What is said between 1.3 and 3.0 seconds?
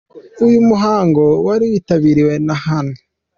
wari witabiriwe na Hon.